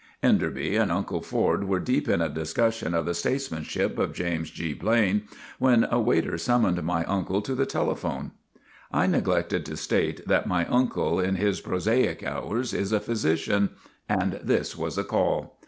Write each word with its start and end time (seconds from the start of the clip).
Enderby 0.23 0.75
and 0.77 0.91
Uncle 0.91 1.21
Ford 1.21 1.65
were 1.65 1.79
deep 1.79 2.09
in 2.09 2.21
a 2.21 2.27
discus 2.27 2.73
sion 2.77 2.95
of 2.95 3.05
the 3.05 3.13
statesmanship 3.13 3.99
of 3.99 4.13
James 4.13 4.49
G. 4.49 4.75
Elaine, 4.81 5.27
when 5.59 5.85
a 5.91 5.99
waiter 6.01 6.39
summoned 6.39 6.81
my 6.81 7.03
uncle 7.05 7.39
to 7.43 7.53
the 7.53 7.67
telephone. 7.67 8.31
I 8.91 9.05
neglected 9.05 9.63
to 9.67 9.77
state 9.77 10.27
that 10.27 10.47
my 10.47 10.65
uncle, 10.65 11.19
in 11.19 11.35
his 11.35 11.61
prosaic 11.61 12.23
hours, 12.23 12.73
is 12.73 12.91
a 12.91 12.99
physician; 12.99 13.69
and 14.09 14.39
this 14.43 14.75
was 14.75 14.97
a 14.97 15.03
call. 15.03 15.59